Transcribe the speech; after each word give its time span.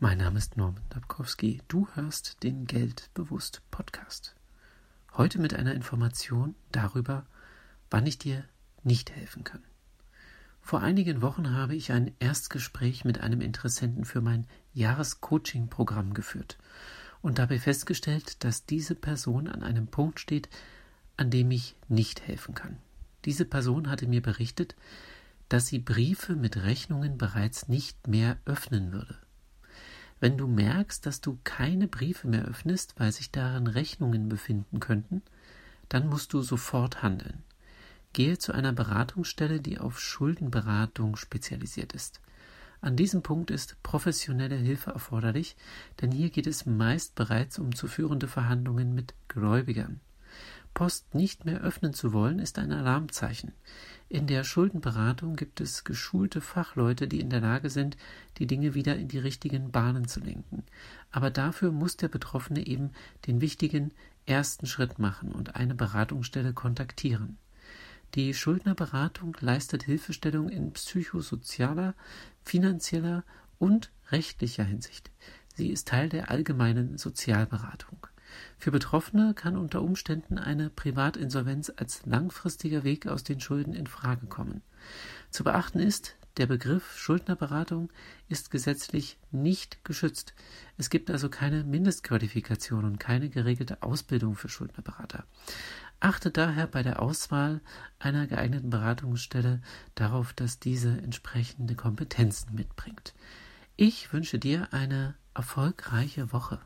Mein 0.00 0.18
Name 0.18 0.38
ist 0.38 0.56
Norman 0.56 0.84
Dabkowski. 0.90 1.60
Du 1.66 1.88
hörst 1.94 2.44
den 2.44 2.66
Geldbewusst 2.66 3.62
Podcast. 3.72 4.36
Heute 5.16 5.40
mit 5.40 5.54
einer 5.54 5.74
Information 5.74 6.54
darüber, 6.70 7.26
wann 7.90 8.06
ich 8.06 8.16
dir 8.16 8.44
nicht 8.84 9.10
helfen 9.10 9.42
kann. 9.42 9.60
Vor 10.60 10.82
einigen 10.82 11.20
Wochen 11.20 11.50
habe 11.50 11.74
ich 11.74 11.90
ein 11.90 12.14
Erstgespräch 12.20 13.04
mit 13.04 13.22
einem 13.22 13.40
Interessenten 13.40 14.04
für 14.04 14.20
mein 14.20 14.46
Jahrescoaching-Programm 14.72 16.14
geführt 16.14 16.58
und 17.20 17.40
dabei 17.40 17.58
festgestellt, 17.58 18.44
dass 18.44 18.66
diese 18.66 18.94
Person 18.94 19.48
an 19.48 19.64
einem 19.64 19.88
Punkt 19.88 20.20
steht, 20.20 20.48
an 21.16 21.28
dem 21.28 21.50
ich 21.50 21.74
nicht 21.88 22.20
helfen 22.20 22.54
kann. 22.54 22.76
Diese 23.24 23.44
Person 23.44 23.90
hatte 23.90 24.06
mir 24.06 24.22
berichtet, 24.22 24.76
dass 25.48 25.66
sie 25.66 25.80
Briefe 25.80 26.36
mit 26.36 26.56
Rechnungen 26.56 27.18
bereits 27.18 27.66
nicht 27.66 28.06
mehr 28.06 28.36
öffnen 28.44 28.92
würde. 28.92 29.18
Wenn 30.20 30.36
du 30.36 30.46
merkst, 30.46 31.06
dass 31.06 31.20
du 31.20 31.38
keine 31.44 31.86
Briefe 31.86 32.26
mehr 32.26 32.44
öffnest, 32.44 32.94
weil 32.98 33.12
sich 33.12 33.30
darin 33.30 33.66
Rechnungen 33.66 34.28
befinden 34.28 34.80
könnten, 34.80 35.22
dann 35.88 36.08
musst 36.08 36.32
du 36.32 36.42
sofort 36.42 37.02
handeln. 37.02 37.42
Gehe 38.12 38.38
zu 38.38 38.52
einer 38.52 38.72
Beratungsstelle, 38.72 39.60
die 39.60 39.78
auf 39.78 40.00
Schuldenberatung 40.00 41.16
spezialisiert 41.16 41.92
ist. 41.92 42.20
An 42.80 42.96
diesem 42.96 43.22
Punkt 43.22 43.50
ist 43.50 43.82
professionelle 43.82 44.56
Hilfe 44.56 44.90
erforderlich, 44.90 45.56
denn 46.00 46.12
hier 46.12 46.30
geht 46.30 46.46
es 46.46 46.66
meist 46.66 47.14
bereits 47.14 47.58
um 47.58 47.74
zu 47.74 47.88
führende 47.88 48.28
Verhandlungen 48.28 48.94
mit 48.94 49.14
Gläubigern. 49.28 50.00
Post 50.78 51.12
nicht 51.12 51.44
mehr 51.44 51.60
öffnen 51.60 51.92
zu 51.92 52.12
wollen, 52.12 52.38
ist 52.38 52.56
ein 52.56 52.70
Alarmzeichen. 52.70 53.50
In 54.08 54.28
der 54.28 54.44
Schuldenberatung 54.44 55.34
gibt 55.34 55.60
es 55.60 55.82
geschulte 55.82 56.40
Fachleute, 56.40 57.08
die 57.08 57.18
in 57.18 57.30
der 57.30 57.40
Lage 57.40 57.68
sind, 57.68 57.96
die 58.36 58.46
Dinge 58.46 58.74
wieder 58.74 58.94
in 58.94 59.08
die 59.08 59.18
richtigen 59.18 59.72
Bahnen 59.72 60.06
zu 60.06 60.20
lenken. 60.20 60.62
Aber 61.10 61.32
dafür 61.32 61.72
muss 61.72 61.96
der 61.96 62.06
Betroffene 62.06 62.64
eben 62.64 62.92
den 63.26 63.40
wichtigen 63.40 63.92
ersten 64.24 64.66
Schritt 64.66 65.00
machen 65.00 65.32
und 65.32 65.56
eine 65.56 65.74
Beratungsstelle 65.74 66.52
kontaktieren. 66.52 67.38
Die 68.14 68.32
Schuldnerberatung 68.32 69.36
leistet 69.40 69.82
Hilfestellung 69.82 70.48
in 70.48 70.72
psychosozialer, 70.74 71.96
finanzieller 72.44 73.24
und 73.58 73.90
rechtlicher 74.12 74.62
Hinsicht. 74.62 75.10
Sie 75.56 75.70
ist 75.70 75.88
Teil 75.88 76.08
der 76.08 76.30
allgemeinen 76.30 76.98
Sozialberatung. 76.98 77.98
Für 78.58 78.70
Betroffene 78.70 79.34
kann 79.34 79.56
unter 79.56 79.82
Umständen 79.82 80.38
eine 80.38 80.70
Privatinsolvenz 80.70 81.72
als 81.76 82.04
langfristiger 82.06 82.84
Weg 82.84 83.06
aus 83.06 83.24
den 83.24 83.40
Schulden 83.40 83.74
in 83.74 83.86
Frage 83.86 84.26
kommen. 84.26 84.62
Zu 85.30 85.44
beachten 85.44 85.78
ist, 85.78 86.16
der 86.38 86.46
Begriff 86.46 86.96
Schuldnerberatung 86.96 87.90
ist 88.28 88.52
gesetzlich 88.52 89.18
nicht 89.32 89.84
geschützt. 89.84 90.34
Es 90.76 90.88
gibt 90.88 91.10
also 91.10 91.28
keine 91.28 91.64
Mindestqualifikation 91.64 92.84
und 92.84 93.00
keine 93.00 93.28
geregelte 93.28 93.82
Ausbildung 93.82 94.36
für 94.36 94.48
Schuldnerberater. 94.48 95.24
Achte 95.98 96.30
daher 96.30 96.68
bei 96.68 96.84
der 96.84 97.02
Auswahl 97.02 97.60
einer 97.98 98.28
geeigneten 98.28 98.70
Beratungsstelle 98.70 99.60
darauf, 99.96 100.32
dass 100.32 100.60
diese 100.60 100.90
entsprechende 100.90 101.74
Kompetenzen 101.74 102.54
mitbringt. 102.54 103.14
Ich 103.76 104.12
wünsche 104.12 104.38
dir 104.38 104.72
eine 104.72 105.16
erfolgreiche 105.34 106.32
Woche. 106.32 106.60